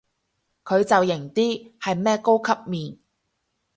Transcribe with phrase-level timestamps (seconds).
[0.63, 2.97] 佢就型啲，係咩高級面